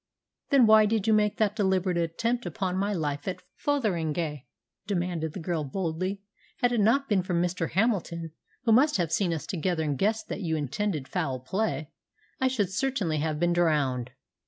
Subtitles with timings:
[0.49, 4.47] "Then why did you make that deliberate attempt upon my life at Fotheringhay?"
[4.87, 6.23] demanded the girl boldly.
[6.57, 7.69] "Had it not been for Mr.
[7.73, 8.31] Hamilton,
[8.63, 11.91] who must have seen us together and guessed that you intended foul play,
[12.39, 14.09] I should certainly have been drowned."